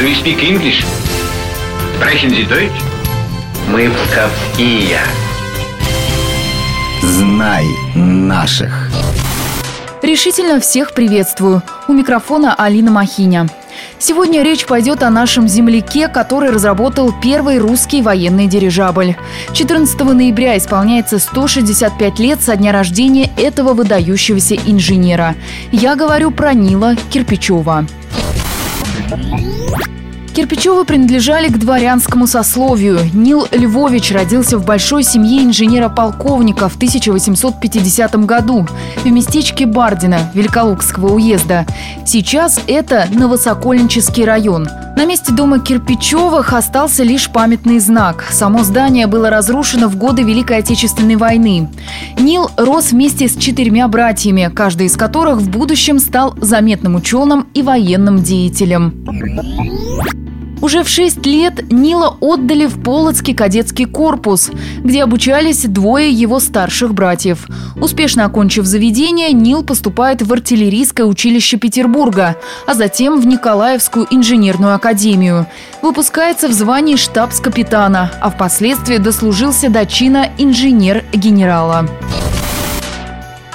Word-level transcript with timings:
Do 0.00 0.06
you 0.06 0.14
speak 0.14 0.42
English? 0.42 0.82
Sprechen 1.94 2.30
Sie 2.30 2.48
Deutsch? 2.48 2.72
Мы 3.70 3.90
псковские. 3.90 4.98
Знай 7.02 7.66
наших. 7.94 8.88
Решительно 10.00 10.58
всех 10.58 10.94
приветствую. 10.94 11.62
У 11.86 11.92
микрофона 11.92 12.54
Алина 12.54 12.90
Махиня. 12.90 13.46
Сегодня 13.98 14.42
речь 14.42 14.64
пойдет 14.64 15.02
о 15.02 15.10
нашем 15.10 15.46
земляке, 15.46 16.08
который 16.08 16.48
разработал 16.48 17.12
первый 17.20 17.58
русский 17.58 18.00
военный 18.00 18.46
дирижабль. 18.46 19.16
14 19.52 20.00
ноября 20.00 20.56
исполняется 20.56 21.18
165 21.18 22.18
лет 22.18 22.40
со 22.40 22.56
дня 22.56 22.72
рождения 22.72 23.30
этого 23.36 23.74
выдающегося 23.74 24.54
инженера. 24.54 25.34
Я 25.72 25.94
говорю 25.94 26.30
про 26.30 26.54
Нила 26.54 26.96
Кирпичева. 27.10 27.84
Кирпичевы 30.34 30.84
принадлежали 30.84 31.48
к 31.48 31.58
дворянскому 31.58 32.26
сословию. 32.26 33.00
Нил 33.12 33.46
Львович 33.50 34.12
родился 34.12 34.58
в 34.58 34.64
большой 34.64 35.02
семье 35.02 35.42
инженера-полковника 35.42 36.68
в 36.68 36.76
1850 36.76 38.14
году 38.24 38.66
в 39.02 39.06
местечке 39.06 39.66
Бардина 39.66 40.30
Великолукского 40.32 41.14
уезда. 41.14 41.66
Сейчас 42.06 42.60
это 42.68 43.06
Новосокольнический 43.10 44.24
район. 44.24 44.68
На 45.00 45.06
месте 45.06 45.32
дома 45.32 45.60
Кирпичевых 45.60 46.52
остался 46.52 47.04
лишь 47.04 47.30
памятный 47.30 47.78
знак. 47.78 48.26
Само 48.30 48.64
здание 48.64 49.06
было 49.06 49.30
разрушено 49.30 49.88
в 49.88 49.96
годы 49.96 50.24
Великой 50.24 50.58
Отечественной 50.58 51.16
войны. 51.16 51.70
Нил 52.18 52.50
рос 52.58 52.92
вместе 52.92 53.26
с 53.26 53.34
четырьмя 53.34 53.88
братьями, 53.88 54.50
каждый 54.54 54.88
из 54.88 54.98
которых 54.98 55.38
в 55.38 55.48
будущем 55.48 56.00
стал 56.00 56.34
заметным 56.42 56.96
ученым 56.96 57.46
и 57.54 57.62
военным 57.62 58.22
деятелем. 58.22 58.92
Уже 60.60 60.84
в 60.84 60.88
6 60.88 61.24
лет 61.24 61.72
Нила 61.72 62.18
отдали 62.20 62.66
в 62.66 62.82
Полоцкий 62.82 63.32
кадетский 63.32 63.86
корпус, 63.86 64.50
где 64.84 65.02
обучались 65.02 65.64
двое 65.64 66.10
его 66.10 66.38
старших 66.40 66.92
братьев. 66.92 67.46
Успешно 67.76 68.24
окончив 68.24 68.64
заведение, 68.64 69.32
Нил 69.32 69.62
поступает 69.62 70.22
в 70.22 70.32
артиллерийское 70.32 71.06
училище 71.06 71.56
Петербурга, 71.56 72.36
а 72.66 72.74
затем 72.74 73.20
в 73.20 73.26
Николаевскую 73.26 74.06
инженерную 74.10 74.74
академию. 74.74 75.46
Выпускается 75.82 76.48
в 76.48 76.52
звании 76.52 76.96
штабс-капитана, 76.96 78.10
а 78.20 78.30
впоследствии 78.30 78.96
дослужился 78.96 79.70
до 79.70 79.86
чина 79.86 80.28
инженер-генерала. 80.38 81.86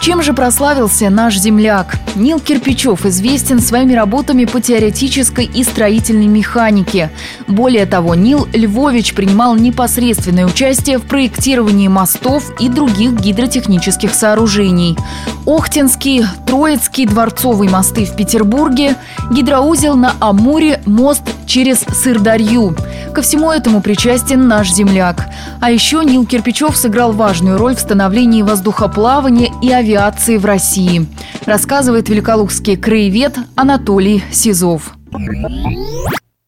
Чем 0.02 0.22
же 0.22 0.34
прославился 0.34 1.10
наш 1.10 1.38
земляк? 1.38 1.96
Нил 2.16 2.40
Кирпичев 2.40 3.06
известен 3.06 3.60
своими 3.60 3.94
работами 3.94 4.46
по 4.46 4.62
теоретической 4.62 5.46
и 5.46 5.64
строительной 5.64 6.28
механике. 6.28 7.12
Более 7.48 7.86
того, 7.86 8.16
Нил 8.16 8.48
Львович 8.54 9.14
принимал 9.14 9.56
непосредственное 9.56 10.46
участие 10.46 10.98
в 10.98 11.04
проектировании 11.04 11.88
мостов 11.88 12.52
и 12.60 12.70
других 12.70 13.14
гидротехнических 13.14 14.14
сооружений. 14.14 14.98
Охтинский, 15.46 16.26
Троицкий 16.46 17.06
дворцовые 17.06 17.70
мосты 17.70 18.06
в 18.06 18.16
Петербурге, 18.16 18.96
гидроузел 19.32 19.96
на 19.96 20.14
Амуре, 20.20 20.82
мост 20.86 21.24
через 21.46 21.80
Сырдарью. 21.80 22.76
Ко 23.14 23.22
всему 23.22 23.52
этому 23.52 23.82
причастен 23.82 24.48
наш 24.48 24.72
земляк. 24.72 25.28
А 25.62 25.72
еще 25.72 26.04
Нил 26.04 26.26
Кирпичев 26.26 26.76
сыграл 26.76 27.12
важную 27.12 27.58
роль 27.58 27.76
в 27.76 27.80
становлении 27.80 28.42
воздухоплавания 28.42 29.50
и 29.62 29.72
авиации 29.72 30.38
в 30.38 30.46
России, 30.46 31.02
рассказывает 31.46 32.10
великолукский 32.10 32.78
краевед 32.78 33.34
Анатолий 33.56 34.22
Сизов. 34.32 34.94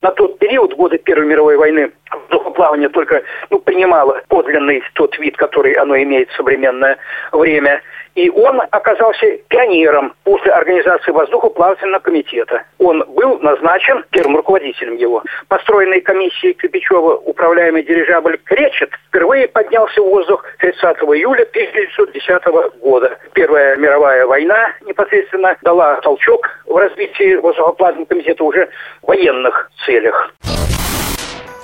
На 0.02 0.12
тот 0.12 0.38
период, 0.40 0.76
годы 0.76 0.98
Первой 1.00 1.26
мировой 1.26 1.58
войны, 1.58 1.92
воздухоплавание 2.12 2.90
только 2.90 3.24
ну, 3.50 3.60
принимало 3.60 4.22
подлинный 4.28 4.82
тот 4.94 5.18
вид, 5.20 5.36
который 5.38 5.74
оно 5.74 5.98
имеет 5.98 6.30
в 6.30 6.36
современное 6.36 6.98
время– 7.32 7.82
и 8.18 8.32
он 8.32 8.60
оказался 8.72 9.38
пионером 9.48 10.16
после 10.24 10.52
организации 10.52 11.12
воздухоплавательного 11.12 12.00
комитета. 12.00 12.64
Он 12.80 13.04
был 13.10 13.38
назначен 13.40 14.04
первым 14.10 14.38
руководителем 14.38 14.96
его. 14.96 15.24
Построенный 15.48 16.02
комиссией 16.02 16.54
Кирпичева 16.54 17.18
управляемый 17.18 17.84
дирижабль 17.84 18.40
«Кречет» 18.44 18.90
впервые 19.10 19.48
поднялся 19.48 20.02
в 20.02 20.10
воздух 20.10 20.44
30 20.58 20.82
июля 20.84 21.44
1910 21.44 22.82
года. 22.82 23.20
Первая 23.34 23.76
мировая 23.76 24.26
война 24.26 24.74
непосредственно 24.82 25.56
дала 25.62 26.02
толчок 26.02 26.50
в 26.66 26.76
развитии 26.76 27.36
воздухоплавательного 27.36 28.08
комитета 28.08 28.44
уже 28.44 28.68
в 29.04 29.08
военных 29.08 29.70
целях. 29.86 30.34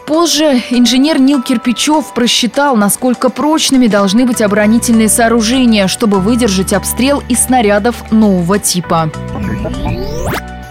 Позже 0.06 0.62
инженер 0.70 1.20
Нил 1.20 1.42
Кирпичев 1.42 2.14
просчитал, 2.14 2.76
насколько 2.76 3.30
прочными 3.30 3.88
должны 3.88 4.26
быть 4.26 4.42
оборонительные 4.42 5.08
сооружения, 5.08 5.88
чтобы 5.88 6.20
выдержать 6.20 6.74
обстрел 6.74 7.24
из 7.30 7.40
снарядов 7.40 8.12
нового 8.12 8.60
типа. 8.60 9.10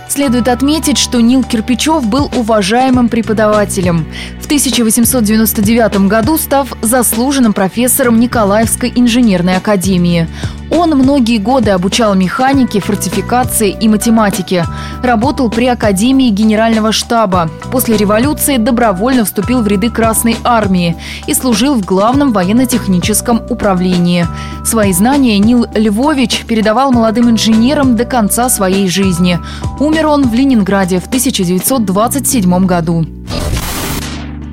Следует 0.09 0.48
отметить, 0.48 0.98
что 0.98 1.22
Нил 1.22 1.43
Кирпичев 1.43 2.04
был 2.06 2.31
уважаемым 2.37 3.09
преподавателем. 3.09 4.04
В 4.43 4.44
1899 4.44 6.06
году 6.06 6.37
став 6.37 6.69
заслуженным 6.82 7.54
профессором 7.54 8.20
Николаевской 8.20 8.93
инженерной 8.94 9.56
академии. 9.56 10.28
Он 10.72 10.91
многие 10.91 11.37
годы 11.38 11.71
обучал 11.71 12.15
механике, 12.15 12.81
фортификации 12.81 13.77
и 13.78 13.88
математике. 13.88 14.65
Работал 15.03 15.50
при 15.50 15.66
Академии 15.66 16.31
Генерального 16.31 16.93
штаба. 16.93 17.50
После 17.71 17.97
революции 17.97 18.56
добровольно 18.56 19.25
вступил 19.25 19.61
в 19.61 19.66
ряды 19.66 19.91
Красной 19.91 20.37
армии 20.44 20.97
и 21.27 21.34
служил 21.34 21.75
в 21.75 21.84
Главном 21.84 22.32
военно-техническом 22.32 23.43
управлении. 23.50 24.27
Свои 24.65 24.93
знания 24.93 25.38
Нил 25.38 25.66
Львович 25.75 26.44
передавал 26.47 26.91
молодым 26.91 27.31
инженерам 27.31 27.94
до 27.94 28.06
конца 28.06 28.49
своей 28.49 28.88
жизни. 28.88 29.38
Умер 29.78 30.06
он 30.06 30.28
в 30.28 30.34
Ленинграде 30.34 31.00
в 31.00 31.06
1927 31.06 32.66
году. 32.66 33.06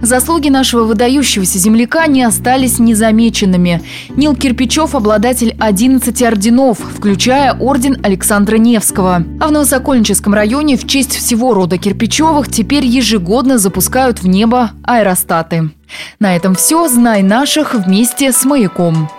Заслуги 0.02 0.50
нашего 0.50 0.84
выдающегося 0.84 1.60
земляка 1.60 2.08
не 2.08 2.24
остались 2.24 2.80
незамеченными. 2.80 3.82
Нил 4.10 4.36
Кирпичев– 4.36 4.96
обладатель 4.96 5.56
11 5.60 6.22
орденов, 6.22 6.80
включая 6.80 7.54
орден 7.54 7.98
Александра 8.04 8.58
Невского. 8.58 9.24
А 9.40 9.48
в 9.48 9.52
Новосокольническом 9.52 10.34
районе 10.34 10.78
в 10.78 10.88
честь 10.88 11.16
всего 11.16 11.54
рода 11.54 11.78
Кирпичевых 11.78 12.50
теперь 12.50 12.86
ежегодно 12.86 13.58
запускают 13.58 14.22
в 14.22 14.28
небо 14.28 14.72
аэростаты. 14.84 15.72
На 16.20 16.36
этом 16.36 16.56
все. 16.56 16.88
Знай 16.88 17.24
наших 17.24 17.74
вместе 17.74 18.32
с 18.32 18.46
«Маяком». 18.46 19.10